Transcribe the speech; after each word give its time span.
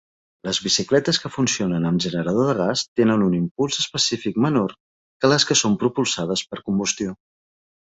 Les 0.47 0.59
bicicletes 0.67 1.19
que 1.25 1.29
funcionen 1.35 1.85
amb 1.89 2.01
generador 2.05 2.47
de 2.51 2.55
gas 2.61 2.83
tenen 3.01 3.27
un 3.27 3.37
impuls 3.41 3.79
específic 3.85 4.41
menor 4.47 4.75
que 5.21 5.33
les 5.33 5.49
que 5.51 5.61
són 5.63 5.79
propulsades 5.87 6.45
per 6.51 6.63
combustió. 6.67 7.17